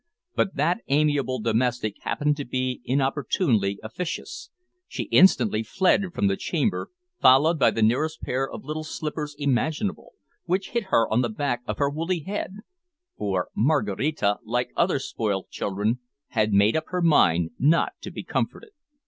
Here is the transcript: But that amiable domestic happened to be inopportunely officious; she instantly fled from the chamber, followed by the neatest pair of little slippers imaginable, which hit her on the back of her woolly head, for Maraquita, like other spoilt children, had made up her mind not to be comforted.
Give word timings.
But 0.33 0.55
that 0.55 0.79
amiable 0.87 1.39
domestic 1.39 1.93
happened 2.01 2.35
to 2.37 2.43
be 2.43 2.81
inopportunely 2.85 3.77
officious; 3.83 4.49
she 4.87 5.03
instantly 5.11 5.61
fled 5.61 6.11
from 6.11 6.25
the 6.25 6.35
chamber, 6.37 6.89
followed 7.21 7.59
by 7.59 7.69
the 7.69 7.83
neatest 7.83 8.23
pair 8.23 8.49
of 8.49 8.65
little 8.65 8.83
slippers 8.83 9.35
imaginable, 9.37 10.13
which 10.45 10.71
hit 10.71 10.85
her 10.85 11.07
on 11.13 11.21
the 11.21 11.29
back 11.29 11.61
of 11.67 11.77
her 11.77 11.87
woolly 11.87 12.21
head, 12.21 12.55
for 13.15 13.49
Maraquita, 13.55 14.39
like 14.43 14.71
other 14.75 14.97
spoilt 14.97 15.51
children, 15.51 15.99
had 16.29 16.51
made 16.51 16.75
up 16.75 16.85
her 16.87 17.03
mind 17.03 17.51
not 17.59 17.91
to 18.01 18.09
be 18.09 18.23
comforted. 18.23 18.71